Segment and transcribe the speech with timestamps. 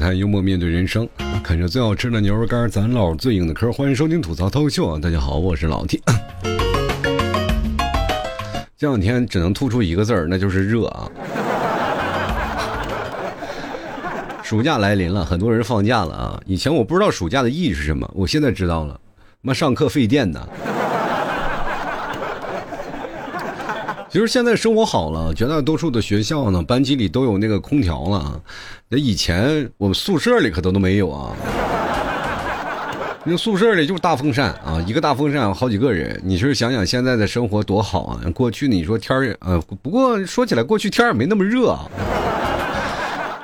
[0.00, 1.06] 谈幽默面对人生，
[1.44, 3.70] 啃着最好吃的牛肉干，咱唠最硬的嗑。
[3.70, 4.98] 欢迎收听吐槽脱口秀啊！
[4.98, 6.02] 大家好，我是老 T。
[8.78, 11.06] 这两天只能突出一个字儿，那就是热啊！
[14.42, 16.40] 暑假来临了，很多人放假了啊。
[16.46, 18.98] 以前我不知道暑假的意义是什么，我现在知道了。
[19.42, 20.48] 妈，上课费电呢。
[24.12, 28.42] 其实现在生活好了，绝大多数的学校呢，班级里都有那个空调了。
[28.88, 31.30] 那以前我们宿舍里可都都没有啊。
[33.22, 36.20] 那宿舍里就是大风扇啊，一个大风扇好几个人。
[36.24, 38.20] 你是想想现在的生活多好啊？
[38.34, 41.88] 过去你说天儿呃，不过说起来过去天也没那么热啊。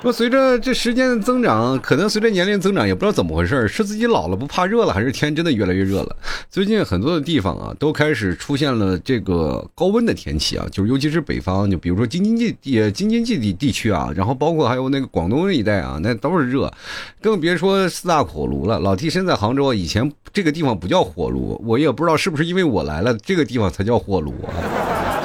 [0.03, 6.17] 说随着这时间的增长，可能随着年龄增长，也不知道怎么回事是自己老了不怕热了，还是天真的越来越热了？
[6.51, 16.73] 最近很多的地方啊，都开始出现了这个高温的天气啊，就是尤其是北方，就比如说京津冀地、京津冀地地区啊，然后包括还有那个广东一带啊，那都是热，
[17.21, 18.79] 更别说四大火炉了。
[18.79, 25.16] 老 T 身在杭州，以前这个地方不叫火炉，我也不知道是不是因为我来了，这个地方才叫火炉啊。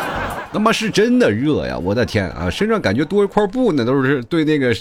[0.54, 1.78] 他妈是真的热呀！
[1.78, 4.76] 我的天啊，身上感觉多一块布呢，都是对那个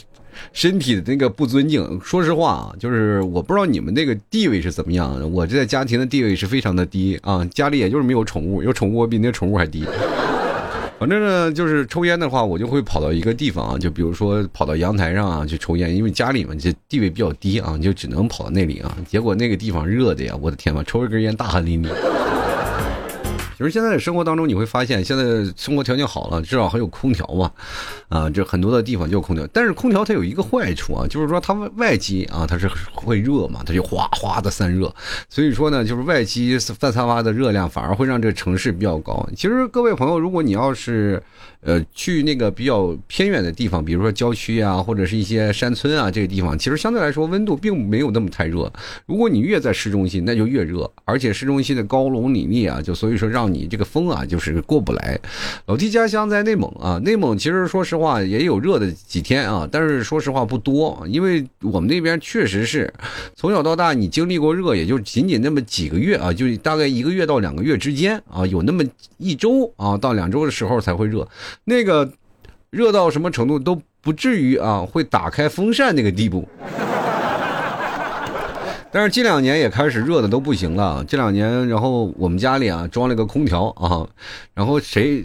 [0.52, 2.00] 身体的那个不尊敬。
[2.02, 9.84] 说实话啊，就是我不知道你们那个地位是怎么样，我这在家庭的地位是非常的低啊，家里也就是没有宠物，有宠物我比那宠物还低。
[10.98, 18.94] 反正呢，就是抽烟的话，我就会跑到一个地方啊，就比如说跑到阳台上啊去抽烟，因为家里嘛这地位比较低啊，就只能跑到那里啊。
[19.08, 21.88] 结果那个地方热的呀，我的天呐，抽一根烟大汗淋漓。
[23.60, 25.22] 就是现在的生活当中，你会发现，现在
[25.54, 27.52] 生活条件好了，至少还有空调嘛，
[28.08, 29.46] 啊，这很多的地方就有空调。
[29.52, 34.90] 但是空调它有一个坏处啊，就是说它外机啊，它是会热嘛，它就哗哗的散热。
[35.28, 39.28] 所以说呢，就是外机散发的热量反而会让这个城市比较高。
[39.36, 41.22] 其实各位朋友，如果你要是
[41.60, 48.72] 呃去那个比较偏远的地方，比如说郊区啊，或者是一些山村啊，这个地方其实相对来说温度并没有那么太热。
[49.04, 55.18] 如果你越在市中心，那就越热，而且市中心的高楼林立啊，就所以说让你这个风啊，就是过不来。
[55.66, 62.92] 老弟家乡在内蒙啊，内蒙其实说实话也有热的几天啊，但是说实话不多，因为我们那边确实是
[63.34, 68.84] 从小到大你经历过热，也就仅仅那么几个月啊，就大概一个月到两个月之间啊，有那么
[69.18, 71.26] 一周啊到两周的时候才会热，
[71.64, 72.10] 那个
[72.70, 76.48] 热到什么程度都不至于啊会打开风扇那个地步。
[78.92, 81.04] 但是近两年也开始热的都不行了。
[81.06, 84.06] 这两年，然后我们家里啊装了个空调啊，
[84.52, 85.24] 然后谁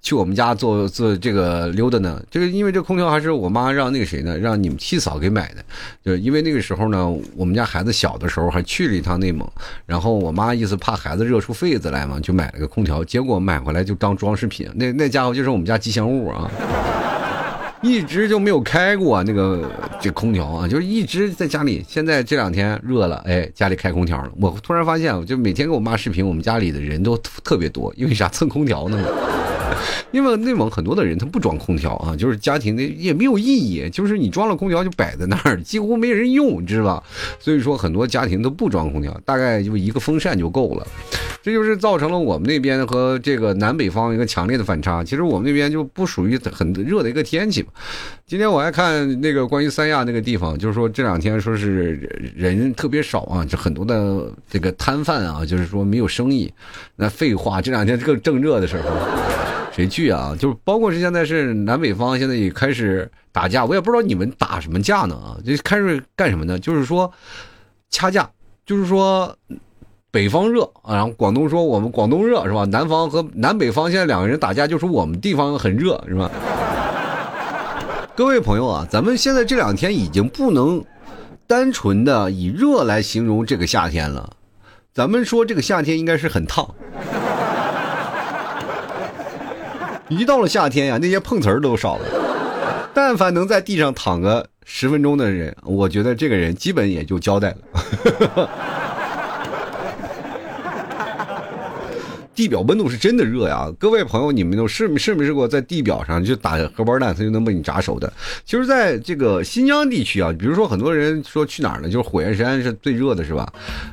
[0.00, 2.20] 去我们家做做这个溜达呢？
[2.30, 5.62] 就是因为这空调还是我妈让那个谁呢，让你们七嫂给买的。
[6.04, 9.46] 就因为那个时候呢，我们家孩子小的时候还去了一趟内蒙，
[9.86, 13.04] 然后我妈意思怕孩子热出痱子来嘛，就买了个空调。
[13.04, 16.50] 结果买回来就当装饰品，那那家伙就是我们家吉祥物啊。
[17.82, 19.68] 一直就没有开过那个
[20.00, 21.84] 这空调啊，就是一直在家里。
[21.88, 24.30] 现在这两天热了，哎，家里开空调了。
[24.40, 28.98] 我突然发现，我就每天跟我妈视频，我们家里的人都特别多，因为啥蹭空调呢？
[30.12, 37.02] 因为内蒙很多的人他不装空调啊，就是家庭的也没有意义，就是你装了空调就摆在那儿，几乎没人用，你知道吧？
[37.40, 40.86] 所以说很多家庭都不装空调，大概就一个风扇就够了。
[41.42, 45.02] 这就是造成了我们那边和这个南北方一个强烈的反差。
[45.02, 47.68] 其实我们那边就不属于很热的一个天气嘛。
[48.26, 51.94] 今天我还看那个关于三亚那个地方，就是说这两天说是
[52.34, 56.52] 人特别少啊，就很多的这个摊贩啊，就是说没有生意。
[56.96, 58.88] 那废话，这两天这个正热的时候。
[59.74, 60.36] 谁去啊？
[60.38, 65.40] 就是包括是现在是南北方现在也开始打架，我也不知道你们打什么架呢啊？
[65.44, 66.58] 就开始干什么呢？
[66.58, 67.10] 就是说
[67.88, 68.30] 掐架，
[68.66, 69.34] 就是说
[70.12, 72.66] 北方热啊，然后广东说我们广东热是吧？
[72.66, 76.30] 南方和南北方现在两个人打架，就说我们地方很热是吧？
[78.14, 80.84] 各位朋友啊，咱们现在这两天已经不能
[81.46, 84.30] 单纯的以热来形容这个夏天了，
[84.92, 86.68] 咱们说这个夏天应该是很烫。
[90.10, 92.04] 一到了夏天呀，那些碰瓷儿都少了。
[92.92, 98.50] 但凡能在地上躺个十分钟的人，我觉得这个人基本也就交代了。
[102.42, 108.12] 地表温度是真的热呀，各位朋友，你们都试没试没试过在地表上就打荷包蛋，它就能被你炸熟的？
[108.44, 111.88] 其实，在这个新疆地区啊，比如说很多人说去哪儿呢？
[111.88, 113.46] 就是火焰山是最热的，是吧？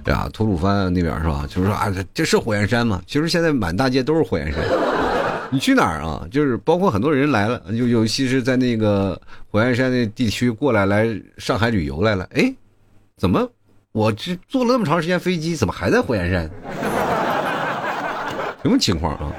[0.03, 1.45] 对啊，吐鲁番那边是吧？
[1.47, 2.99] 就是说啊，这是火焰山吗？
[3.05, 4.63] 其实现在满大街都是火焰山。
[5.51, 6.25] 你去哪儿啊？
[6.31, 9.21] 就是包括很多人来了，就尤其是在那个
[9.51, 11.07] 火焰山那地区过来来
[11.37, 12.27] 上海旅游来了。
[12.33, 12.51] 哎，
[13.15, 13.47] 怎么
[13.91, 16.49] 我这坐了那么长时间飞机，怎么还在火焰山？
[18.63, 19.33] 什么情况啊？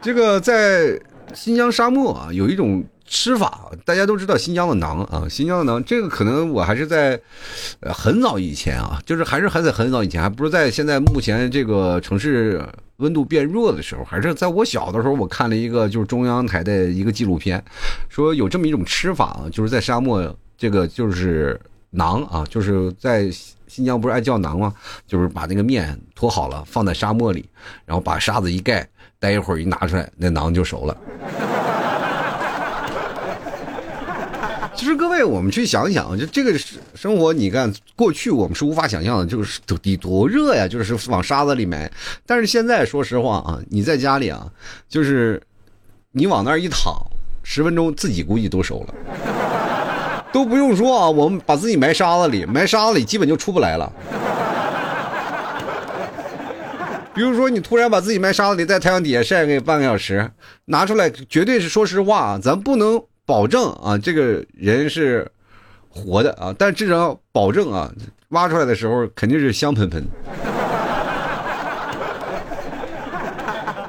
[0.00, 0.98] 这个在
[1.34, 7.20] 新疆沙漠啊，有一种吃法，大家都知道新疆的馕啊，新疆的馕，这个可能我还是在
[7.82, 12.64] 很早以前啊，就是还是还在很早以前，还不是在现在目前这个城市
[12.96, 17.62] 温度变热的时候，还是在我小的时候，我看了一个就是中央台的一个纪录片，
[18.08, 21.60] 说有这么一种吃法，就是在沙漠这个就是
[21.96, 23.30] 馕啊，就是在
[23.66, 24.74] 新疆不是爱叫馕吗？
[25.06, 27.48] 就是把那个面拖好了放在沙漠里，
[27.84, 28.86] 然后把沙子一盖，
[29.18, 30.96] 待一会儿一拿出来，那馕就熟了。
[34.76, 36.56] 其实各位，我们去想想，就这个
[36.94, 41.90] 生活，你看过去我们是无法想象的，就是得多热呀，就是往沙子里埋。
[42.26, 44.46] 但是现在说实话啊，你在家里啊，
[44.86, 45.42] 就是
[46.12, 46.94] 你往那儿一躺，
[47.42, 48.94] 十分钟自己估计都熟了，
[50.36, 53.90] 都不用说啊，我们把自己埋沙子里，埋沙子里基本就出不来了。
[57.14, 60.30] 比如说，你突然把自己埋沙子里，在太阳底下晒个半个小时，
[60.66, 63.02] 拿出来，绝对是说实话啊，咱不能。
[63.24, 65.26] 保证啊，这个人是
[65.88, 67.90] 活的啊，但至少保证啊，
[68.28, 70.04] 挖出来的时候肯定是香喷喷。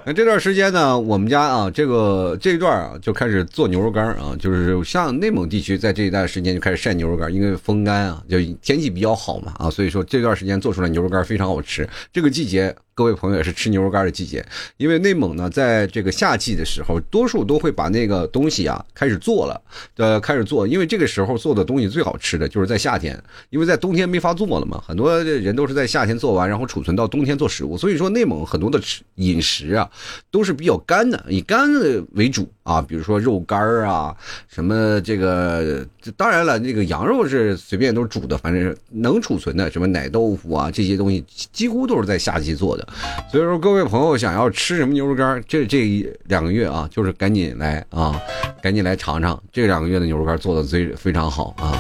[0.09, 11.85] 那这段时间呢，我们家啊，这个这一段啊，就开始做牛肉干啊，就是像内蒙地区，在这一段时间就开始晒牛肉干，因为风干啊，就天气比较好嘛啊，所以说这段时间做出来牛肉干非常好吃。
[12.13, 12.73] 这个季节。
[12.97, 14.43] 各位朋友也是吃牛肉干的季节，
[14.77, 19.61] 因为内蒙呢，在这个夏季的时候，多数都会把那个东西啊开始做了，
[19.97, 23.15] 呃，开始做，因为这个时候做的东西最好吃的就是在夏天，
[23.51, 29.87] 因为在冬天没法做了嘛，很多人都是在夏天做完，然后储存到冬天做食物，所以说内蒙很多的吃饮食啊
[30.31, 34.17] 都是比较干的，以干的为主啊，比如说肉干啊，
[34.47, 35.85] 什么这个，
[36.15, 41.23] 当然了，那个羊肉是随便都是煮的，反正是能储存的，什么奶豆腐啊这些东西，
[41.53, 42.86] 几乎都是在夏季做的。
[43.31, 48.19] 所以说，各位朋友想要吃什么牛肉干，这这一两个月啊，就是赶紧来啊，
[48.61, 51.75] 赶紧来尝尝这两个月的牛肉干做的最非常好啊。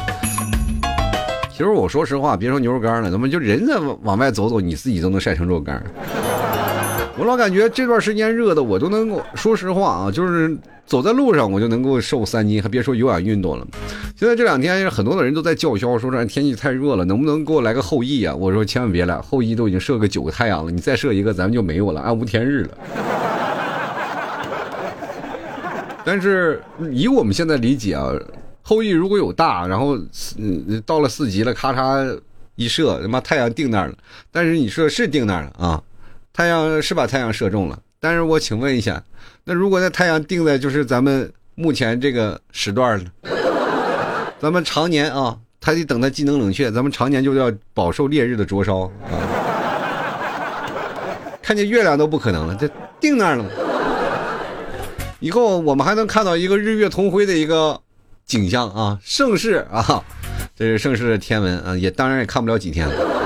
[1.51, 5.83] 其实我说实话，别说牛肉干了，怎么就人在往外走走，你自己都能晒成肉干。
[7.19, 10.55] 我老感觉这段时间热的，我都能够说实话啊，就是
[10.85, 13.65] 走在路上我就能够瘦三斤，还别说有氧运动了。
[14.15, 18.35] 现在这两天很多的人都在叫嚣，说这天气太热了，能不能给我来个后羿啊？
[18.35, 22.77] 我说千万别来，后羿都已经射个九个太阳了，你再射一个咱们就没有了，暗无天日了。
[26.05, 26.61] 但是
[26.91, 28.13] 以我们现在理解啊，
[28.61, 29.97] 后羿如果有大，然后
[30.37, 32.19] 嗯到了四级了，咔嚓
[32.55, 33.95] 一射，他妈太阳定那儿了。
[34.31, 35.83] 但是你说是定那儿了啊？
[36.37, 39.03] 太阳是把太阳射中了，但是我请问一下，
[39.45, 43.09] 那如果那太阳定在就是咱们目前这个时段呢？
[44.39, 49.17] 咱们常年啊，他得等它机能冷却，咱们常年就要饱受烈日的灼烧啊！
[51.41, 52.69] 看见月亮都不可能了，这
[52.99, 53.43] 定那儿了。
[55.19, 57.81] 以后我们还能看到一个日月同辉的一个
[58.27, 60.03] 景象啊，盛世啊，
[60.55, 63.16] 这是盛世的天文啊，也当然也看不了几天了。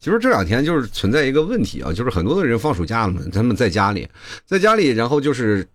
[0.00, 4.08] 其实这两天就是存在一个问题啊，就是很多的人放暑假了嘛，他们在家里，
[4.46, 5.66] 在家里，然后就是，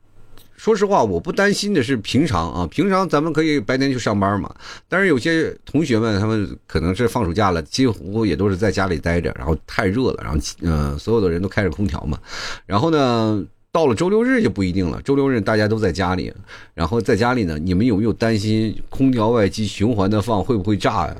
[0.57, 4.51] 说实话，我不担心的是平常啊，平常咱们可以白天去上班嘛，
[4.89, 12.17] 但是有些同学们他们可能是放暑假了，几乎也都是在家里待着，然后太热了，然后嗯，所有的人都开着空调嘛，
[12.65, 16.33] 然后呢，到了周六日就不一定了，周六日大家都在家里，
[16.73, 21.15] 然后在家里呢，你们有没有担心空调外机循环的放会不会炸呀？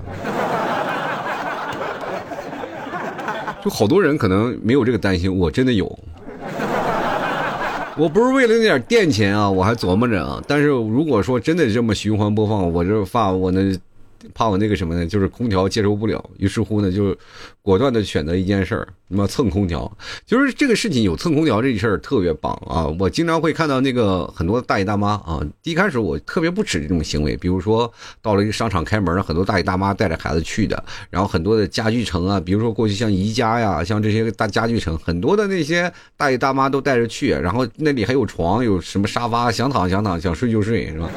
[3.65, 5.88] 就好多人可能没有这个担心，我真的有。
[7.98, 10.39] 我不是为了那点电钱啊，我还琢磨着啊。
[10.48, 13.75] 但是如果说真的这么循环播放，我这发我那。
[14.34, 15.05] 怕我那个什么呢？
[15.05, 17.15] 就是空调接受不了，于是乎呢，就
[17.62, 19.91] 果断的选择一件事儿，那么蹭空调。
[20.25, 22.88] 就是这个事情有蹭空调这事儿特别棒啊！
[23.00, 25.39] 我经常会看到那个 很多大爷大妈啊。
[25.63, 27.91] 一开始我特别不耻这种行为，比如说
[28.22, 41.10] 到了一个商场开门，很多大爷大妈带着孩子去的，然后很多的家具城啊，比如说过去像宜家呀，像这些大家具城，很多的那些大爷大妈都带着去，然后那里还有床，有什么沙发，想躺想躺，想睡就睡，是吧？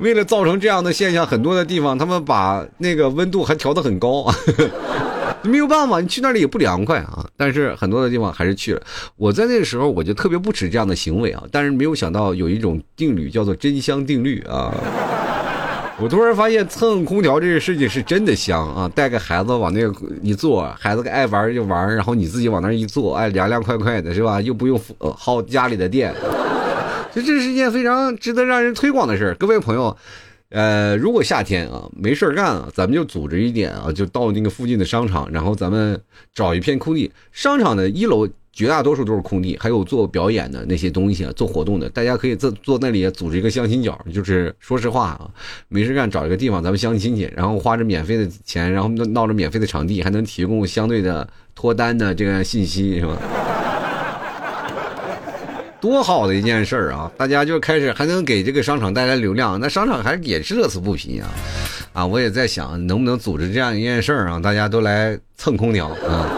[0.00, 4.26] 为了造成这样的现象，很多的地方他们把那个温度还调得很高，
[5.42, 7.24] 没有办法，你去那里也不凉快啊。
[7.36, 8.82] 但是很多的地方还是去了。
[9.16, 14.74] 我在那个时候我就特别不耻这样的行为啊，但是没有想到有一种定律叫做真香定律啊。
[16.02, 18.90] 我突然发现蹭空调这个事情是真的香啊！
[18.94, 19.92] 带个孩子往那个
[20.22, 24.40] 一坐，孩子爱玩就玩，然后你自己往那一坐，哎，凉凉快快的是吧？
[24.40, 24.80] 又不用
[25.14, 26.14] 耗家里的电。
[27.12, 29.96] 这这是一件非常值得让人推广的事儿，各位朋友，
[30.50, 36.00] 呃，如果夏天啊没事儿干啊，咱们就组织一点啊，就到那个附近的商场，然后咱们
[36.32, 45.28] 找一片空地，商场的一楼绝大多数都是空地，还有做表演的那些东西啊，做活动的，大家可以坐坐那里组织一个相亲角，就是说实话啊，
[45.68, 53.16] 没事干找一个地方咱们相亲去，然后花着免费的钱，然后闹着免费的场地，还能提供相对的脱单的这个信息，是吧？
[55.80, 57.10] 多好的一件事儿啊！
[57.16, 61.28] 大家就开始还能给这个商场带来流量，那商场还也是乐此不疲啊！
[61.92, 66.28] 啊，我也在想能不能组织这样一件事儿啊，大家都来蹭空调啊！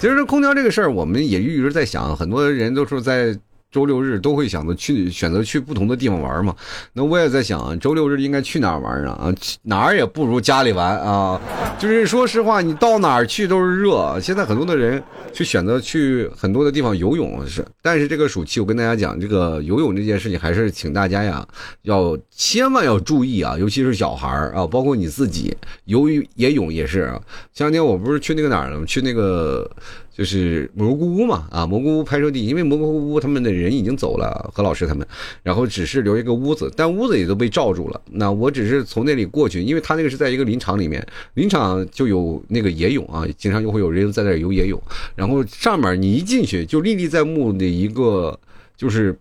[0.00, 3.36] 其实空调这个事儿，我们也一直在想，很多人都是在。
[3.74, 6.54] 周六日都会想着去选择去不同的地方玩嘛，
[6.92, 9.10] 那我也在想，周六日应该去哪儿玩啊？
[9.20, 11.40] 啊，哪儿也不如家里玩啊。
[11.76, 14.16] 就是说实话，你到哪儿去都是热。
[14.20, 15.02] 现在很多的人
[15.32, 21.44] 去选择去很多的地方游泳是，但是这个暑期我跟大家讲，这个游泳这件事情还是请大家呀
[21.82, 25.52] 要千万要注意啊，尤其是小孩啊，包括你自己
[25.86, 27.12] 游野泳也是。
[27.52, 28.86] 前两天我不是去那个哪儿了？
[28.86, 29.68] 去那个。
[30.16, 35.04] 就是蘑菇屋嘛，啊，蘑菇屋拍摄地，因为蘑菇屋他们的人已经走了，何老师他们，
[35.42, 38.00] 然后只是留一个屋子，但屋子也都被罩住了。
[38.12, 41.04] 那我只是从那里过去，因为他那个是在一个林场里面，
[41.34, 44.80] 林场就有那个野泳啊，经常就会有人在那游野泳。
[45.16, 48.38] 然后上面你一进去就历历在目的一个
[48.76, 49.18] 就是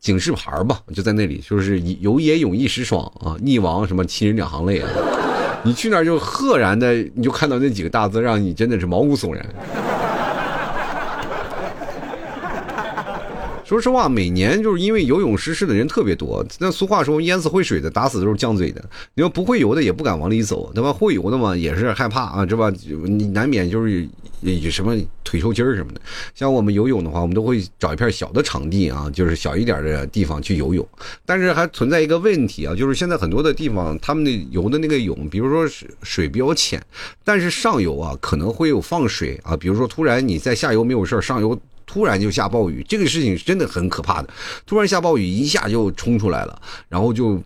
[0.00, 4.88] 警示牌吧，就在那里，就是游野泳一时爽啊，溺亡什么亲人两行泪啊。
[5.62, 9.44] 你去那就赫然的，你就看到那几个大字，让你真的是毛骨悚然。
[13.66, 16.46] 说实话，每年就是因为游泳失事的人特别多。
[16.60, 18.80] 那俗话说，淹死会水的，打死都是犟嘴的。
[19.14, 20.92] 你要不会游的，也不敢往里走，对吧？
[20.92, 22.72] 会游的嘛，也是害怕啊，是吧？
[23.04, 24.08] 你难免就是
[24.40, 26.00] 有什么腿抽筋儿什么的。
[26.32, 30.88] 像我们游泳的话，我们都会找一片小的场地啊，就是小一点的地方去游泳。
[31.24, 36.80] 但是还存在一个问题啊，就是现在很多的地方，他们的游的那个泳，比如说水水比较浅，
[37.24, 41.60] 但是上游啊可能会有放水啊，比如说突然你在下游没有事上游。
[41.86, 44.28] 突然就下暴雨，这个事情真的很可怕的。
[44.66, 47.40] 突然下暴雨，一下就冲出来了，然后就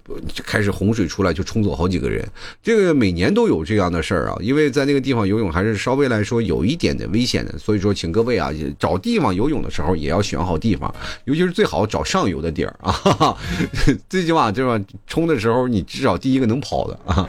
[0.44, 2.26] 开始洪水出来，就冲走好几个人。
[2.62, 7.58] 这个每年都有这样的事儿啊，因为在那个地方游泳还是稍微来说有一点点危险的。
[7.58, 10.92] 所以说，请各位啊，找地方游泳的时候也要选好地方，
[11.24, 13.36] 尤其是最好找上游的地儿啊。
[14.08, 17.28] 最起码就是冲的时候，你至少第一个能跑的啊。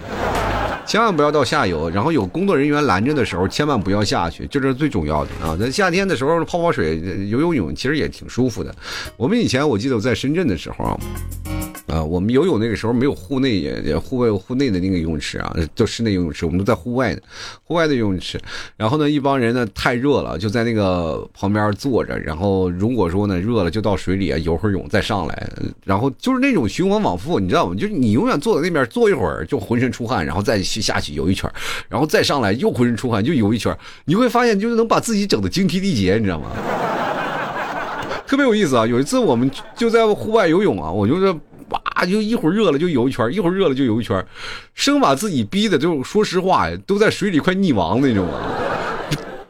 [0.86, 5.56] 千万不要到下游，然后有工作人员拦着的时候，千万不要下去，这是最重要的啊！
[5.56, 8.74] 在夏天的时候泡泡水、游游泳，其实也挺舒服的。
[9.16, 11.00] 我们以前我记得我在深圳的时候啊。
[11.88, 17.22] 啊，我们游泳那个时候没有户内也户外户内的那个游泳池啊，就室内游泳池，我们都在户外的，
[17.66, 18.40] 户外的游泳池。
[18.78, 22.18] 然后呢，一帮人呢太热了，就在那个旁边坐着。
[22.18, 25.50] 然后如果说呢热了，就到水里啊游会泳再上来。
[25.84, 27.76] 然后就是那种循环往复，你知道吗？
[27.76, 31.52] 就是你永远坐在那边坐一会儿就浑身出汗，然后再去下去游一圈，
[31.90, 33.78] 然后再上来又浑身出汗就游一圈。
[34.06, 36.48] 你会发现就是能把自己整的精疲力竭，你知道吗？
[38.26, 38.88] 特别有意思啊！
[38.88, 41.36] 有一次我们就在户外游泳啊，我就是。
[41.72, 44.22] 哇，就一会儿热了就游一圈，一会儿热了就游一圈，
[44.74, 48.51] 生把自己逼的，就说实话呀，都在水里快溺亡那种啊，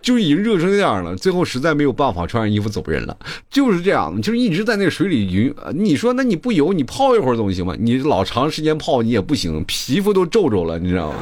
[0.02, 1.16] 就已经热成那样了。
[1.16, 3.16] 最后实在没有办法，穿上衣服走人了。
[3.50, 5.54] 就是这样，就是一直在那水里游。
[5.74, 7.76] 你说那你不游，你泡一会儿总行吗？
[7.80, 11.18] 你老长时间泡你也不行，皮肤都皱皱了，你知道吗？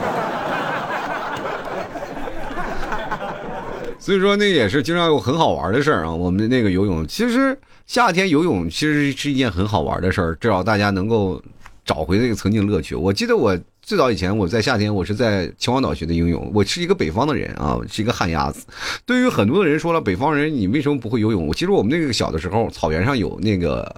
[3.99, 6.11] 所以说那也是经常有很好玩的事儿啊。
[6.11, 7.57] 我们的那个游泳其实。
[7.89, 11.41] 夏天游泳其实是一件很好玩的事儿，至少大家能够
[11.83, 12.93] 找回那个曾经乐趣。
[12.93, 13.57] 我记得我
[13.89, 16.51] 最早以前我在夏天，我是在秦皇岛学的游泳。
[16.53, 18.63] 我是一个北方的人啊，是一个旱鸭子。
[19.03, 21.51] 对于很多的人说了，北方人你为什么不会游泳？
[21.53, 23.91] 其实我们那个小的时候，草原上有那个。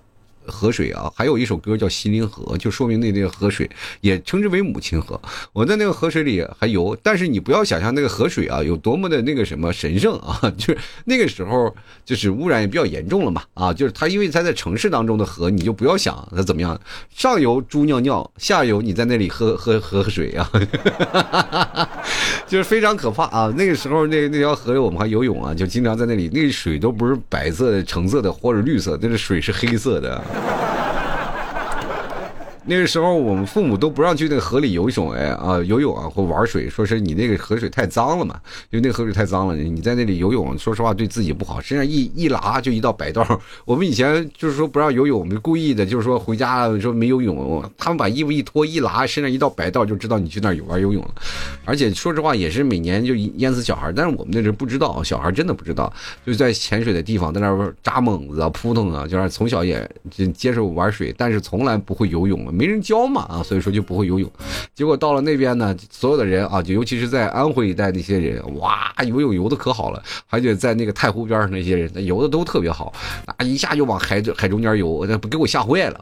[0.45, 3.69] 河水啊，还有一首歌叫《西林河》，就说明那那个河水
[4.01, 5.19] 也称之为母亲河。
[5.53, 11.73] 我在那个河水里还游，但是你不要想象那个河水啊有多么的那个什么神圣啊， 就是那个时候
[12.05, 16.79] 就是污染也比较严重了嘛啊，就是它因为它在城市当中的河，你就不要想它怎么样，
[17.15, 20.49] 上游猪尿尿，下游你在那里喝 喝喝水啊，
[22.47, 23.53] 就是非常可怕啊。
[23.57, 30.21] 那个时候那那条河里我们还游泳啊，就经常在那里，那水都不是白色的、橙色的或者绿色，那个水是黑色的。
[32.63, 38.39] 那个时候，我们父母都不让去那个河里游泳，哎啊，游泳啊或玩水，说是你那个河水太脏了嘛，
[38.69, 43.25] 因为那个河水太脏了，你在那里游泳，说实话对自己不好，身上一一拉就一道白道。
[43.65, 51.15] 我们以前就是说不让游泳，我们故意的，就是说回家说没游泳，他们把衣服一脱一拉，身上一道白道，就知道你去那儿玩游泳了。
[51.65, 55.91] 而且说实话，也是每年就淹死小孩，但是我们那时候不知道，小孩真的不知道，
[56.23, 59.89] 就在潜水的地方在那扎猛子啊、扑腾啊，就是从小也
[60.31, 62.50] 接受玩水，但是从来不会游泳。
[62.51, 64.29] 没人教嘛啊，所以说就不会游泳。
[64.75, 72.93] 结果到了那边呢，所有的人啊，就尤其是在安徽一带那些人，哇，游泳游的可好了，而且在那个太湖边上那些人，那游的都特别好，
[73.25, 76.01] 啊，一下就往海海中间游，那不给我吓坏了。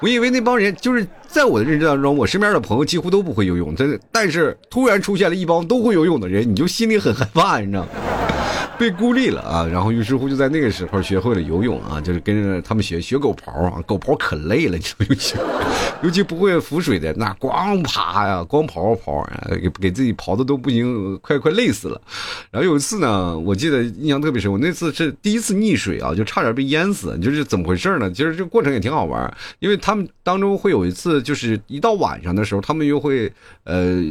[0.00, 3.96] 我以为那帮人就是在我的认知当中，我身边的朋友几乎都不会游泳，真的。
[4.10, 7.88] 但是突然出现了一帮都会游泳的人，你就心里很害怕，你知道吗？
[8.78, 9.64] 被孤立了啊！
[9.70, 14.76] 然后于是乎就在那个时候学会了游泳啊，就是跟着他们学学狗刨啊，狗刨可累了，
[15.08, 15.36] 尤其
[16.02, 19.24] 尤其不会浮水的，那光爬呀，光刨刨，
[19.60, 22.00] 给给自己刨的都不行，快快累死了。
[22.50, 27.16] 然后有一次呢，我记得印象特别深，我那次是第一次溺水啊，就差点被淹死。
[27.20, 28.10] 就是怎么回事呢？
[28.10, 33.32] 其实这个过程也挺好玩，因为他们当中会有一次，就是一到晚上的时候，他们又会
[33.64, 34.02] 呃。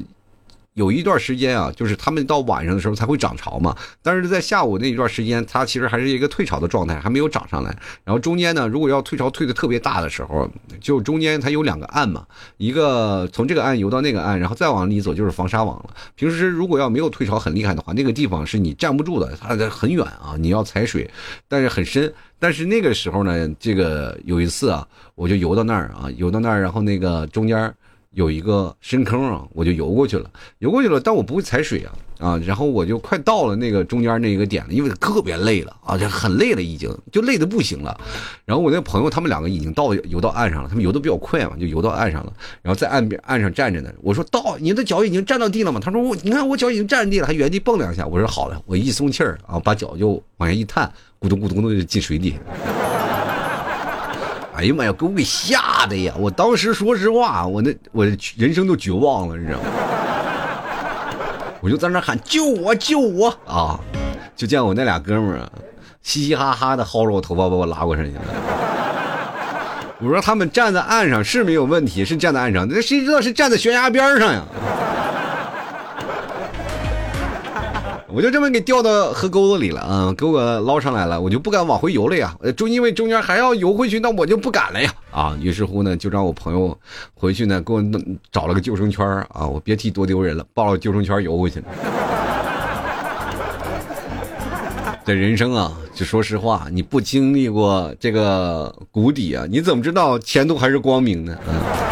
[0.76, 3.76] 有一段时间啊，就是他们到晚上的时候才会涨潮嘛。
[4.02, 7.70] 但是在下午那一段时间，它其实还是一个退潮的状态，还没有涨上来。
[8.06, 10.50] 然后中间呢，如果要退潮退的特别大的时候，
[10.80, 12.26] 就中间它有两个岸嘛，
[12.56, 15.90] 一个从这个岸游到那个岸，然后再往里走就是防沙网了。
[16.16, 21.10] 平时如果要没有退潮很厉害的话，那个地方是你站不住的，它很远啊，你要踩水，
[21.50, 22.12] 但是很深。
[22.40, 27.74] 但是那个时候呢，这个有一次啊，我就游到那儿啊，游到那儿，然后那个中间。
[28.14, 32.38] 有一个深坑啊，我就游过去了，游过去了，但我不会踩水啊啊！
[32.46, 37.98] 然后我就快到了那个中间那一个点了，因为特别累了啊，就很累了，已经就累的不行了。
[38.44, 43.90] 然后我那朋友他们两个已经到游到岸上了，他们游的比较快嘛，就游到岸上了，然后在岸边岸上站着呢。
[44.02, 45.80] 我说到，你的脚已经站到地了吗？
[45.82, 48.06] 他说我，你看我脚已经站地了，还原地蹦两下。
[48.06, 50.92] 我说好了，我一松气儿啊，把脚就往下一探，
[51.22, 52.36] 咕咚咕咚的就进水底。
[54.62, 56.14] 哎呀妈呀，给我给吓的呀！
[56.20, 59.66] 我当时说实话，我那我人生都绝望了，你知道吗？
[61.62, 63.80] 我就在那喊救我救我啊！
[64.36, 65.52] 就见我那俩哥们儿
[66.04, 68.22] 嘻嘻哈哈的薅着我头发把我拉过上去了。
[70.00, 74.44] 我说他们站在岸上是没有问题，是站在岸上，那谁知道是站在悬崖边上呀？
[78.14, 82.36] 我就这么给掉到河沟子里了啊，给我捞上来了，我就不敢往回游了呀。
[82.58, 84.94] 就因为中间还要游回去，那我就不敢了呀。
[85.12, 86.78] 啊，于是乎呢，就让我朋友
[87.14, 91.66] 回去呢，给我弄找了个救生圈啊，我别提多丢人了，抱着救生圈游回去了。
[95.04, 101.36] 这人生啊，就说实话，你不经历过这个谷底啊，你怎么知道前途还是光明呢？
[101.48, 101.91] 啊。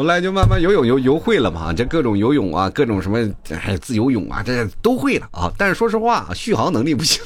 [0.00, 3.18] 后来就慢慢游泳游游会了嘛，这各种游泳啊，各种什么
[3.50, 5.52] 哎自由泳啊，这都会了啊。
[5.58, 7.20] 但是说实话，续航能力不行，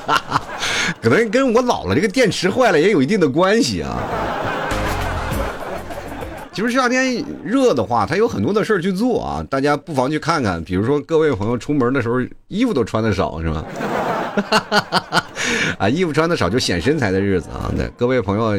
[1.00, 3.96] 可能跟我老了这个电池坏了也有一定的关系啊。
[6.52, 10.62] 其实夏天热的话，它有很多的事儿去做啊，大家不妨去看看。
[10.62, 12.16] 比如说各位朋友出门的时候，
[12.48, 13.64] 衣服都穿的少是吧？
[15.78, 17.72] 啊，衣服穿的少就显身材的日子啊。
[17.74, 18.52] 对各位朋友，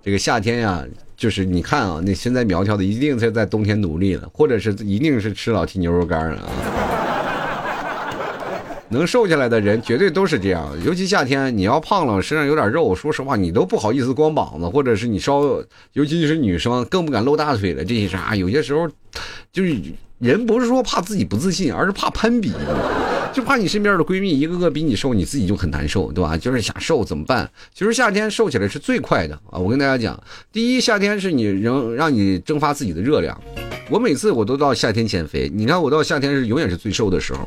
[0.00, 0.84] 这个夏天呀。
[1.18, 6.48] 就是你看啊，那现在苗条的一定是在冬天努力了，或者是一定是吃老提牛肉干啊。
[8.88, 15.42] 能瘦下来的人绝对都是这样，尤其夏天，你要胖了，身上有点肉，说实话，你都不好意思光膀子，或者是你稍，
[15.94, 17.84] 尤其是女生更不敢露大腿了。
[17.84, 18.88] 这些啥，有些时候
[19.52, 19.74] 就是
[20.18, 22.52] 人不是说怕自己不自信，而是怕攀比。
[23.32, 26.36] 就怕你身边的闺蜜一个个比你瘦，你自己就很难受，对吧？
[26.36, 27.48] 就是想瘦怎么办？
[27.72, 29.58] 其实夏天瘦起来是最快的啊！
[29.58, 33.38] 我跟大家讲，第一，夏天是你能让你蒸发自己的热量。
[33.90, 37.46] 我每次我都到夏天减肥，你看我到夏天是永远是最瘦的时候。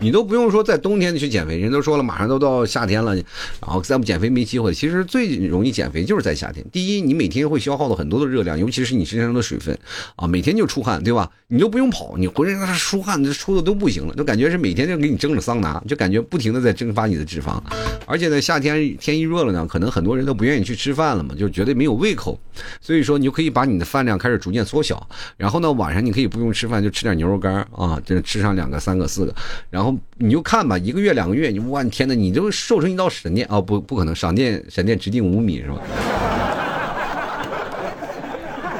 [0.00, 3.24] 你都不用说在冬天去减肥，人都说了，马上都到夏天了，然
[3.62, 4.72] 后再不减肥没机会。
[4.72, 6.64] 其实最容易减肥就是在夏天。
[6.70, 9.76] 第一，你每天会消耗的很多的热量，尤其是你身上的水分
[10.14, 11.28] 啊，每天就出汗，对吧？
[11.48, 17.60] 你都不用跑，你浑身那出汗，这出的都不行了，都感觉是每天就给你蒸着桑拿，就感觉不停的在蒸发你的脂肪。
[18.06, 22.38] 而且呢，夏天天一热了呢，可能很多人都不愿意去吃饭了嘛，就觉得没有胃口。
[22.80, 29.34] 所以说，你就可以把你的饭量开始逐渐缩小，然后呢，晚上你可以不用吃饭，就吃点牛肉干啊，就吃上两个、三个、四个，
[29.70, 29.96] 然后。
[30.20, 33.60] 你就看吧，一个月两个月，你哇天哪，你就瘦成一道闪电啊！
[33.60, 35.78] 不，不可能，闪电闪电直径五米是吧？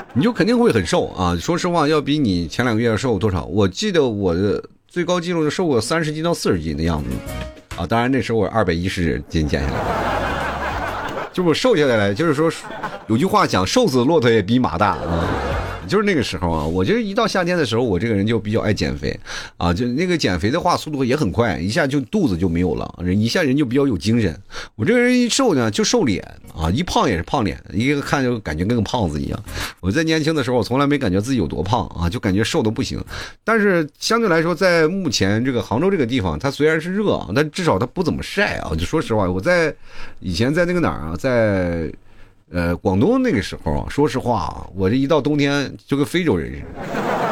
[0.14, 1.36] 你就肯定会很瘦啊！
[1.36, 3.44] 说实话，要比你前两个月瘦多少？
[3.44, 7.10] 我记得我的最高记录是瘦过三十斤到四十斤的样子
[7.76, 7.86] 啊！
[7.86, 10.07] 当然那时候我二百一十斤减下来，
[11.38, 12.12] 就是瘦下来了。
[12.14, 12.50] 就是说，
[13.06, 15.28] 有句话讲，瘦死骆驼也比马大啊。
[15.86, 19.18] 就是那个时候啊，我觉得一到夏天的时候，我这个人就比较爱减肥，
[19.56, 24.36] 啊，就那个减肥的话，速度也很快，一下就肚子就没有了，人一下人就比较有精神。
[24.74, 26.22] 我这个人一瘦呢，就瘦脸
[26.58, 29.44] 啊，一胖也是胖脸，一个看就感觉跟个胖子一样。
[29.80, 33.02] 我在年轻的时候，我从来没感觉自己有多胖啊，就感觉瘦的不行。
[33.44, 38.72] 但是相对来说，在目前这个杭州这个地方，它虽然是热，但至少它不怎么晒啊。
[38.76, 39.74] 就说实话，我在
[40.20, 41.92] 以前在那个哪儿啊，在。
[42.50, 47.27] 呃，广东那个时候啊，说实话啊，我这一到冬天就跟非洲人似的。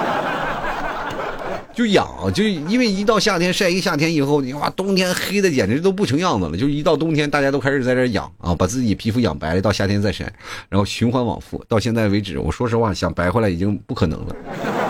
[1.76, 6.56] 就痒，就因为一到夏天晒一夏天以后，你哇，冬天黑的简直都不成样子了。
[6.56, 10.24] 就一到冬天，大家都开始在这养啊，把自己皮肤养白了，到夏天再晒，
[10.70, 11.62] 然后循环往复。
[11.68, 14.85] 到现在为止，我说实话，想白回来已经不可能了。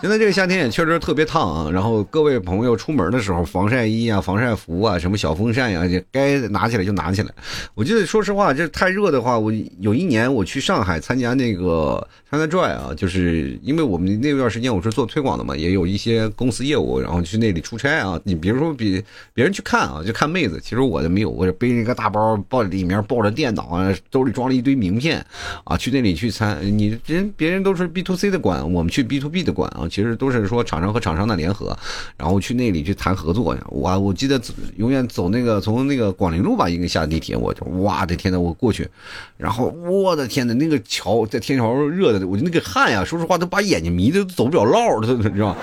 [0.00, 7.30] 现在这个夏天也确实特别烫啊，然后各位朋友出门的时候，防晒衣啊、防晒服啊、什么小风扇呀，就该拿起来就拿起来。
[7.74, 18.18] 我记得说实话，这太热的话，我有一年我去上海参加那个 China Joy 啊，就是因为我们那段时间我是做推广的嘛，也有一些公司业务，然后去那里出差啊。
[18.24, 25.22] 你比如说比别人去看啊，就看妹子，其实我就没有，我背着一个大包，抱里面抱着电脑啊，兜里装了一堆名片
[25.64, 26.58] 啊，去那里去参。
[26.62, 29.86] 你人别人都是 B to C 的馆，我们去 B to B 的馆啊。
[29.90, 31.76] 其实都是说厂商和厂商的联合，
[32.16, 33.54] 然后去那里去谈合作。
[33.66, 34.40] 我我记得
[34.76, 38.88] 永远走那个从那个广陵路吧，应该下地铁，我就哇的天呐，我过去，
[39.36, 45.56] 然后我的天呐，那个桥在天桥上热的，我就那个汗呀，说实话都把眼睛迷的走不了道了，知道吗？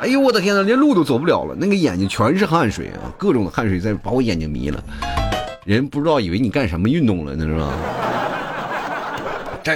[0.00, 4.82] 哎呦我的天呐，连路都走不了了，那个眼睛全是汗水啊，各种的汗水在把我眼睛迷了，
[5.64, 7.72] 人不知道以为你干什么运动了，那是吧？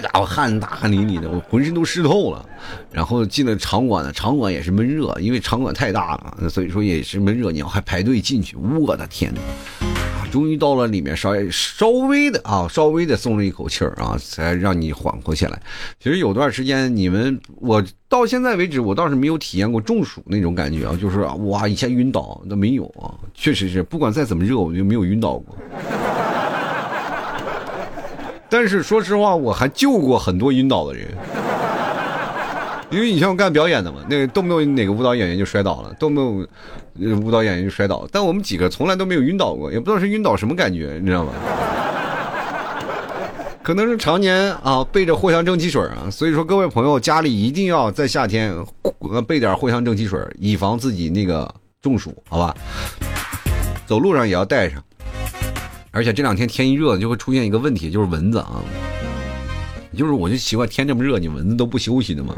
[0.01, 2.45] 这家伙汗大汗淋漓的，我浑身都湿透了。
[2.91, 7.51] 然后进了场馆呢，场馆也是闷热，因为场馆太大了，所以说也是闷热。
[7.51, 9.41] 你要还排队进去，我的天哪！
[10.33, 15.63] 终于到了里面，稍微稍微的啊，稍微的松了一口气儿啊，才让你缓和下来。
[16.01, 23.15] 其实有段时间，你们我到现在为止，我倒是没有体验过中暑那种感觉啊，就是哇一下晕倒那没有啊。
[23.33, 25.57] 确实是，不管再怎么热，我就没有晕倒过。
[28.57, 31.09] 但是说实话，我还救过很多晕倒的人，
[32.89, 36.47] 因为你像我干表演的嘛，那个动不动哪个舞蹈演员就摔倒了，动不动
[37.21, 41.33] 舞蹈演员就摔倒，但我们几个从来都没有晕倒过，也不知道是晕倒什么感觉，你知道吗？
[43.61, 48.55] 可能是常年啊备着藿香正气水啊，所以说各位朋友家里一定要在夏天
[49.27, 52.55] 备点藿香正气水，以防自己那个中暑，好吧？
[53.85, 54.81] 走路上也要带上。
[55.95, 58.61] 而且这两天天一热，就会出现一个问题，就是蚊子啊。
[59.97, 62.35] 就是我就奇怪，天这么热，你蚊子都不休息的吗？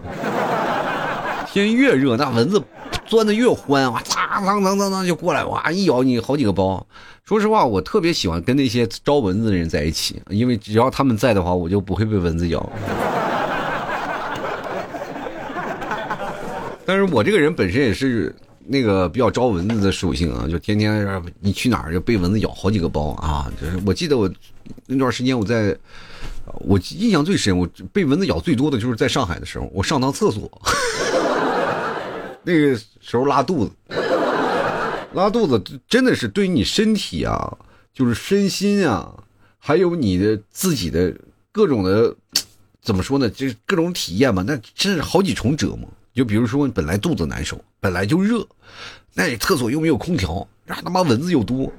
[1.51, 2.63] 天越热，那蚊子
[3.07, 6.87] 钻的越欢，哇，嘡嘡嘡嘡嘡就过来，哇，一咬你好几个包。
[7.25, 12.71] 说实话，我特别喜欢跟那些招蚊子的人在一起，因为只要他们在的话，我就不会被蚊子咬。
[16.85, 18.37] 但是我这个人本身也是。
[18.69, 23.51] 那个比较招蚊子的属性啊，就天天你去哪儿就被蚊子咬好几个包啊！
[23.61, 24.29] 就是我记得我
[24.87, 25.77] 那段时间我在，
[26.61, 30.51] 我印象最深，我被蚊子咬最多的就是在上海的时候，我上趟厕所，
[32.43, 33.71] 那个时候拉肚子，
[35.15, 37.57] 拉肚子真的是对于你身体啊，
[37.95, 39.15] 就是身心啊，
[39.59, 41.15] 还有你的自己的
[41.53, 42.15] 各种的，
[42.83, 43.31] 怎么说呢？
[43.31, 45.89] 就是各种体验嘛，那真是好几重折磨。
[46.17, 48.43] 就比如说，本来肚子难受，本来就热，
[49.13, 51.71] 那里厕所又没有空调，那他妈蚊子又多。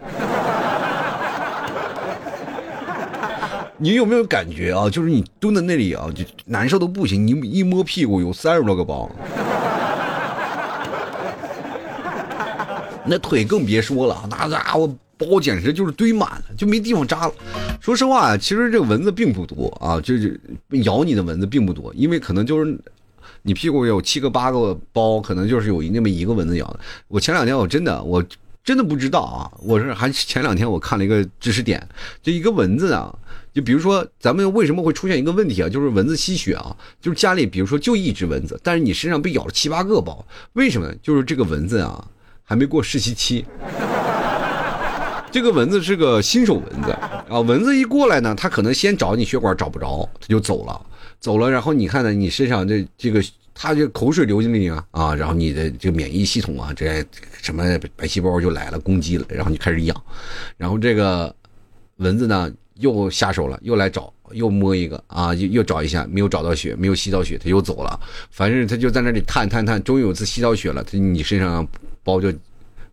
[3.80, 4.88] 你有没有感觉啊？
[4.88, 7.26] 就是你蹲在那里啊，就难受的不行。
[7.26, 9.10] 你一摸屁股，有三十多个包，
[13.08, 17.34] 那腿更别说了，那家伙包简直就是堆满了，就没地方扎了。
[17.82, 20.40] 说实话，其实这蚊子并不多啊，就是
[20.84, 22.80] 咬你的蚊子并不多，因为可能就是。
[23.44, 26.80] 你屁股有七个八个包，可能就是有那么一个蚊子咬的。
[27.08, 28.24] 我前两天我真的我
[28.64, 29.50] 真的不知道啊！
[29.64, 31.82] 我是还前两天我看了一个知识点，
[32.22, 33.18] 就一个蚊子啊，
[33.54, 35.70] 就比如说咱们为什么会出现一个问题啊？
[35.70, 40.94] 就是蚊子吸血啊，就是家里比如说就一只蚊子，但是你身上被咬了七八个包，为什么呢？
[41.02, 42.06] 就是这个蚊子啊
[42.44, 43.46] 还没过试吸期，
[45.32, 46.92] 这个蚊子是个新手蚊子
[47.30, 47.40] 啊。
[47.40, 50.82] 蚊子一过来呢，它可能先找你血管找不着，它就走了。
[51.20, 52.12] 走了，然后你看呢？
[52.14, 57.04] 你身上这这个，它这口水流进去啊啊，然后你的这个免疫系统啊，这
[57.42, 57.64] 什么
[57.96, 60.04] 白细胞就来了，攻击了，然后你开始痒，
[60.58, 61.34] 然后这个
[61.98, 68.00] 蚊子呢又下手了，又来找，又摸一个啊，又又找一下，没有找到血，没有吸到血，它又走了。
[68.30, 71.68] 反正它就在那里探探探，终于有次吸到血了，它你身上
[72.04, 72.30] 包就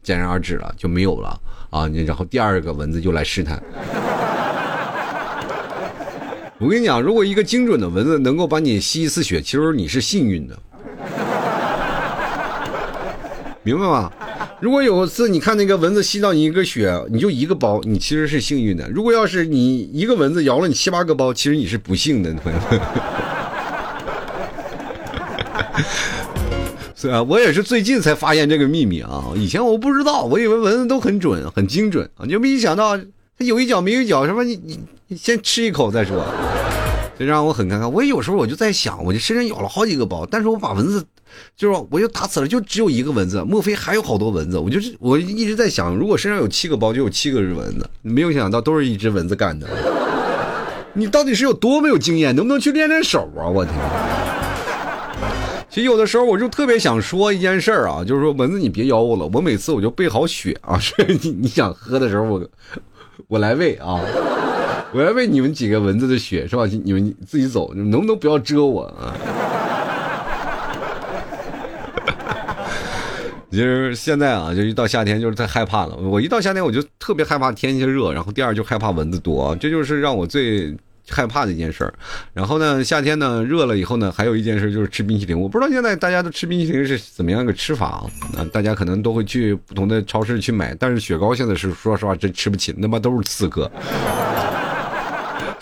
[0.03, 1.39] 戛然而止了，就没有了
[1.71, 1.87] 啊。
[1.89, 3.63] 然后第二个蚊子又来试探。
[6.61, 10.57] 我跟你讲，如果一个精准的蚊子能够把你吸一次血，其实你是幸运的，
[13.65, 14.13] 明白吗？
[14.61, 18.89] 如果有一次你看那个蚊子吸到你一个血，你就一个包，你其实是幸运的。
[18.89, 22.33] 如果要是你一个蚊子咬了你七八个包，其实你是不幸的。
[26.95, 29.25] 是啊，我也是最近才发现这个秘密啊！
[29.37, 32.97] 以前我不知道，我以为蚊子都很准、很精准啊，就没想到。
[33.37, 34.79] 它有一脚没一脚，什么你你
[35.17, 36.25] 先吃一口再说，
[37.19, 37.89] 这让我很尴尬。
[37.89, 41.05] 我有时候我就在想，我就身上咬了好几个包，但是我把蚊子，
[41.57, 44.59] 就是我就打死了，就只有一个蚊子，莫非还有好多蚊子？
[44.59, 49.69] 我就是我一直在想，如果身上有七个包，就有七个是蚊子，没有想到都是一只蚊子干的。
[50.95, 52.35] 你到底是有多没有经验？
[52.37, 53.47] 能不能去练练手啊？
[53.47, 53.75] 我天！
[55.69, 62.49] 其实有的时候我就特别想说一件事啊，就是说蚊子你别咬我了，我每次我就备好血啊，是你你想喝的时候我
[63.27, 64.01] 我来喂啊，
[64.95, 66.65] 我要喂你们几个蚊子的血是吧？
[66.85, 69.13] 你们自己走，你们能不能不要蛰我啊？
[73.51, 75.97] 就是现在啊，就一到夏天就是太害怕了。
[75.97, 80.77] 我一到夏天我就特别害怕天气热，然后第二就害怕蚊子多，这就是让我最。
[81.11, 81.93] 害怕的一件事，
[82.33, 85.39] 然后呢，夏天呢热了以后呢，还有一件事就是吃冰淇淋。
[85.39, 88.09] 我不知道现在大家都吃冰淇淋是怎么样一个吃法啊？
[88.39, 93.71] 啊，大家可能都会去不同的超市去买，但是雪糕现在是说实话真吃不起，他妈都是刺客。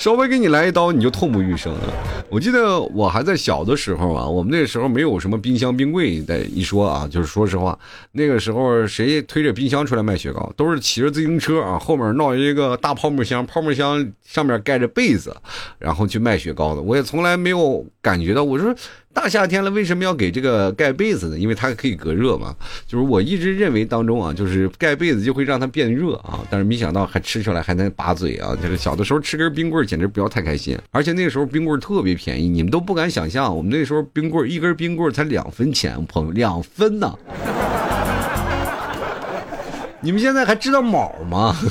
[0.03, 1.81] 稍微给你来一刀，你就痛不欲生了。
[2.29, 7.79] 我记得我还在小的时候啊，我们那个时候没有什么冰箱、冰柜的一说啊，就是说实话，
[8.11, 15.37] 那个时候谁推着冰箱出来卖雪糕，都是骑着自行车啊，后面弄一个大泡沫箱，泡沫箱上面盖着被子，
[15.79, 16.83] 然后去卖雪糕的。
[16.83, 18.75] 我也从来没有感觉到，我说。
[19.15, 21.39] 大夏天了，为什么要给这个盖被子呢？
[21.39, 22.55] 因为它可以隔热嘛。
[22.87, 26.41] 就是我一直认为当中啊，就是盖被子就会让它变热啊。
[26.51, 28.57] 但是没想到还吃出来还能拔嘴啊！
[28.61, 30.77] 就是小的时候吃根冰棍简直不要太开心。
[30.91, 33.55] 而且那个时候冰棍特别便宜，你们都不敢想象。
[33.55, 37.17] 我们那时候冰棍一根冰棍才两分钱，朋友两分呢。
[40.01, 41.55] 你们现在还知道毛吗？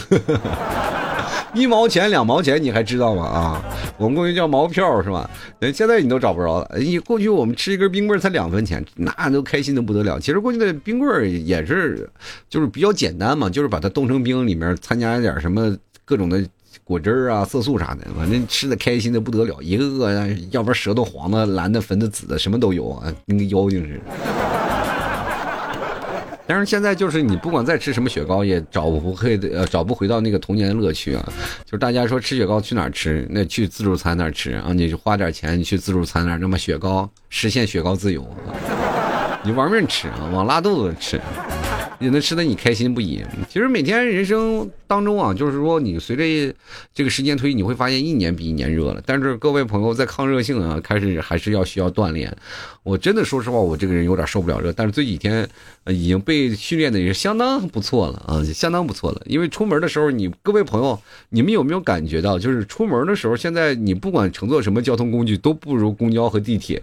[1.53, 3.25] 一毛钱两毛钱，你还知道吗？
[3.25, 3.63] 啊，
[3.97, 5.29] 我们过去叫毛票是吧？
[5.73, 6.71] 现在你都找不着了。
[6.79, 10.19] 你过去我们吃一根冰棍才两分钱，那都开心的不得了。
[10.19, 12.09] 其实过去的冰棍也是，
[12.49, 16.41] 就是比较简单嘛，就是把它冻成冰，里面参加一点什么各种的
[16.85, 19.57] 果汁啊、色素啥的，反正吃的开心的不得了。
[19.61, 24.60] 一个个，要不然舌头黄的、蓝的、粉的、紫的，什么都有啊，跟个妖精似的。
[26.51, 31.23] 但是现在就是你不管再吃什么雪糕，也找不回找不回到那个童年的乐趣啊！
[31.63, 33.25] 就是大家说吃雪糕去哪儿吃？
[33.29, 34.73] 那去自助餐那儿吃啊！
[34.73, 38.27] 你就花点钱，你去自助餐那儿，那么雪糕实现雪糕自由，
[39.45, 41.21] 你玩命吃啊，往拉肚子吃。
[42.01, 43.23] 也能吃的你开心不已。
[43.47, 46.55] 其实每天人生当中啊，就是说你随着
[46.93, 49.01] 这个时间推，你会发现一年比一年热了。
[49.05, 52.35] 但是各位朋友在抗热性啊，开始还是要需要锻炼。
[52.83, 55.47] 我真的说实话，我这个人有点受不了热，但是这几天
[55.85, 59.21] 已经被训练的也是相当不错了啊，相当不错了。
[59.27, 66.81] 因为出门的时候，你各位朋友，你们有没有感觉到，就是出门的时候，现在你不管乘坐什么交通工具，都不如公交和地铁。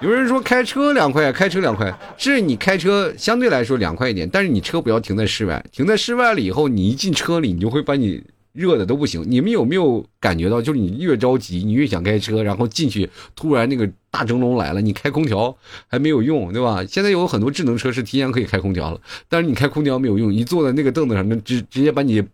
[0.00, 9.22] 有人说开车凉快，开车凉快，是你开车相对来说凉快一点，但是你车不要停在室外，停在室外了以后，你一进车里，你就会把你热的都不行。
[9.28, 15.54] 你们有没有感觉到，就是你越着急，你越想开车，然后进去，突然那个大蒸笼来了，你开空调
[15.86, 16.82] 还没有用，对吧？
[16.88, 22.24] 现在有很多智能车是提前可以开空调了，但是你开空调没有用，一坐在那个凳子上，能直直接把你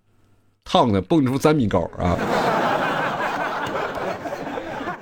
[0.64, 2.16] 烫的蹦出三米高啊！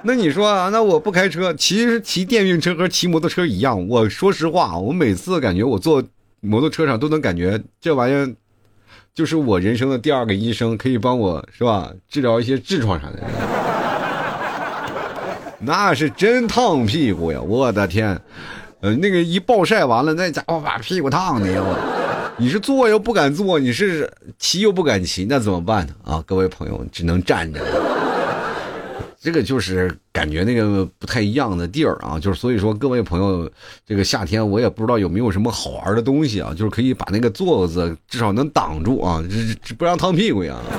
[0.07, 3.89] 那你说啊，那我不开车，其实骑电瓶车和骑摩托车一样。
[3.89, 6.05] 我说实话，我每次感觉我坐
[6.41, 8.31] 摩托车上都能感觉这玩意儿
[9.15, 13.23] 就是我人生的第二个医生，可以帮我是吧治疗一些痔疮啥的。
[15.61, 17.41] 那是真烫屁股呀！
[17.41, 18.21] 我的天，
[18.81, 21.63] 呃，那个一暴晒完了，那家伙把屁股烫的呀！
[21.65, 25.95] 我，你是坐又不敢坐，你是骑又不敢骑，那怎么办呢？
[26.05, 27.61] 啊，各位朋友，只能站着。
[29.25, 33.51] 这个就是感觉那个不太一样的地儿啊，就是所以说各位朋友，
[33.87, 40.59] 这个夏天我也不知道有没有什么好玩的东西啊，就是可以把那个座子至少能挡住啊，这这不让烫屁股呀。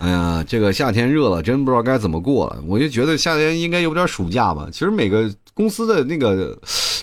[0.00, 2.62] 哎呀，这个夏天热了，真不知道该怎么过了。
[2.66, 4.68] 我就觉得夏天应该有点暑假吧。
[4.70, 6.54] 其实每个公司的那个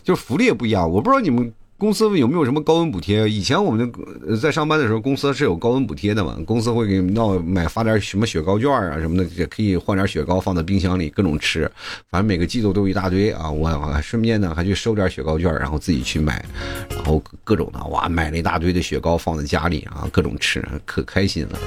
[0.03, 1.51] 就福利也不一样，我不知道你们。
[1.83, 3.29] 公司有没有什么高温补贴？
[3.29, 3.91] 以前我们
[4.25, 6.37] 的在上班的时候，公司是有高温补贴的嘛？
[6.45, 11.69] 公司会给你闹买发点什么雪糕券啊什么的，也可以换点雪糕放在冰箱里各种吃。
[12.09, 13.51] 反正每个季度都一大堆啊！
[13.51, 13.69] 我
[14.01, 16.45] 顺便呢还去收点雪糕券，然后自己去买，
[16.89, 21.59] 然后各种的哇，买了一大堆的雪糕放在家里啊，各种吃，可开心了。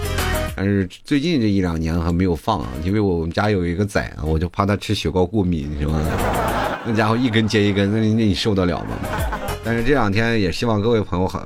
[0.57, 6.01] 但是最近这一两年还没有放啊，因为我们家有一个崽啊，我就怕他吃雪糕过敏，是吧？
[6.87, 9.36] 那家伙一根接一根，那那你受得了吗？
[9.67, 11.43] 但是这两天也希望各位朋友很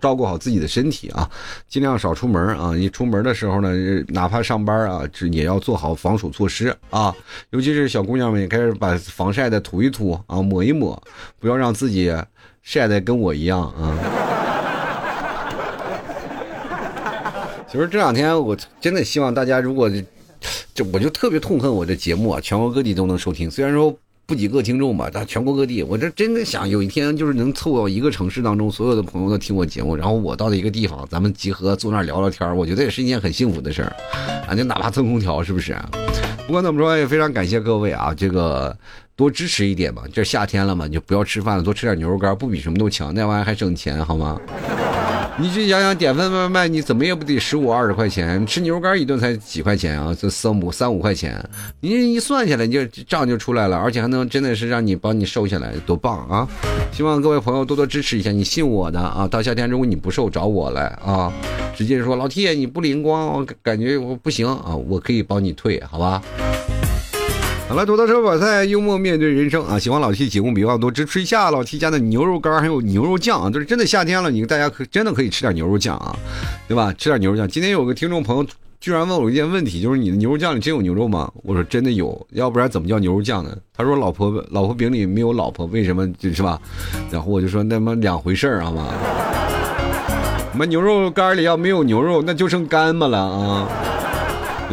[0.00, 1.30] 照顾好自己的身体啊，
[1.68, 2.74] 尽量少出门啊。
[2.74, 3.70] 你出门的时候呢，
[4.08, 7.14] 哪怕上班啊，这也要做好防暑措施啊。
[7.50, 11.00] 尤其是小姑娘们，也开始把防晒的涂一涂啊，抹一抹，
[11.38, 12.12] 不要让自己
[12.64, 13.96] 晒得跟我一样啊。
[17.70, 19.88] 其实这两天我真的希望大家，如果
[20.74, 23.48] 这我就特别痛恨我这节目啊，全国各地都能收听。
[23.48, 23.96] 虽然说
[24.32, 33.94] 不几个听众吧，但全国各地，我这真的想有一天就是能凑到一个城市当中，所有的朋友都听我节目，然后我到了一个地方，咱们集合坐那儿聊聊天我觉得也是一件很幸福的事儿。
[34.48, 35.76] 啊，就哪怕蹭空调，是不是？
[36.46, 38.74] 不管怎么说，也非常感谢各位啊，这个
[39.14, 40.04] 多支持一点吧。
[40.10, 44.40] 这夏天了嘛，就不要吃饭了，多吃点牛肉干，不比什么都强，那玩意儿还省钱，好吗？
[45.38, 48.46] 你去想想，点份外卖，你怎么也不得十五二十块钱？
[48.46, 50.14] 吃牛肉干一顿才几块钱啊？
[50.18, 51.42] 这三五三五块钱，
[51.80, 56.46] 你一算下来，你就账就出来了，而且还能真的是让你帮你瘦下来，多棒啊！
[56.92, 59.26] 希望各位朋友多多支持一下，你信我的啊！
[59.26, 61.32] 到夏天如果你不瘦，找我来啊！
[61.74, 66.22] 直接说老 T，你不灵光，我感觉我不行啊，我可以帮你退，好吧？
[67.72, 69.78] 好了，土豆车把菜，幽默面对人生啊！
[69.78, 73.48] 喜欢老七节目，别忘多支持一下老七家的牛肉干，还有牛肉酱啊！
[73.48, 76.14] 就是真的夏天了，你大家可真的可以吃点牛肉酱啊，
[76.68, 76.92] 对吧？
[76.98, 77.48] 吃点牛肉酱。
[77.48, 78.44] 今天有个听众朋友
[78.78, 81.32] 居然问我一件问题，就是你的牛肉酱里真有牛肉吗？
[81.44, 83.56] 我说真的有，要不然怎么叫牛肉酱呢？
[83.74, 86.60] 他说老婆老婆饼里没有老婆，为什么就是吧？
[87.10, 88.88] 然后我就说那么两回事儿，好吗？
[90.52, 93.68] 我们牛肉干里要没有牛肉，那就剩干巴了啊！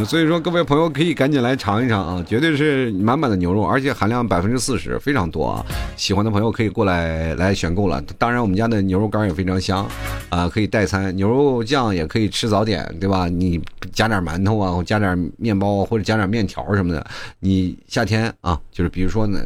[0.06, 5.66] 所以说，各位朋友可以赶紧来尝一尝啊，绝对是满满的牛肉，而且含量百分之四十，非常多啊！
[5.96, 8.02] 喜欢的朋友可以过来来选购了。
[8.18, 9.88] 当然，我们家的牛肉干也非常香
[10.30, 13.28] 啊，可以代餐，牛肉酱也可以吃早点，对吧？
[13.28, 17.06] 你加点馒头啊，或加点面包或者加点面条什么的。
[17.40, 19.40] 你夏天啊，就是比如说呢，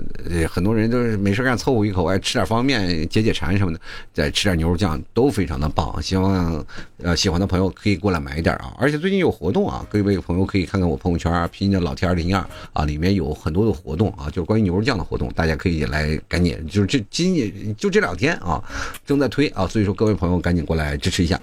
[0.49, 3.79] 很多人都是没事干凑合一口，爱吃点方便面解解馋什么的，
[4.13, 6.01] 再吃点牛肉酱都非常的棒。
[6.01, 6.65] 希望
[7.03, 10.43] 呃喜欢的朋友可以过来买一点啊，而且最近有活动啊，各位朋友。
[10.53, 18.61] 可以看看我朋友圈，拼音的老天零二啊，里面有很多的活动啊，就是关于牛肉酱的活动，大家可以来赶紧，就是这今年就这两天啊，
[19.05, 21.39] 正在推啊，所以说各位朋友赶紧过来支持一下。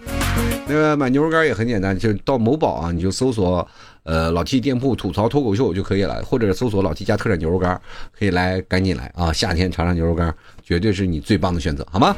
[0.68, 3.66] 那个买牛肉干也很简单，就到某宝啊，你就搜索
[4.02, 7.80] 呃老 T 店铺吐槽脱口秀就可以了，或者搜索老 T 家特产牛肉干，
[8.16, 12.14] 可以来赶紧来啊，夏天尝尝牛肉干，绝对是你最棒的选择，好吗？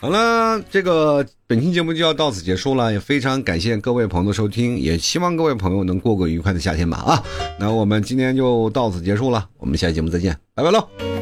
[0.00, 7.22] 好了，这个本期节目就要到此结束了，也非常感谢各位朋友的收听，也希望各位朋友能过个愉快的夏天吧啊！
[7.58, 11.17] 那我们今天就到此结束了，我们下期节目再见，拜拜喽。